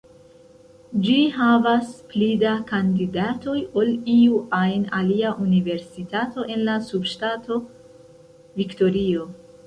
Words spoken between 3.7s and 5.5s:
ol iu ajn alia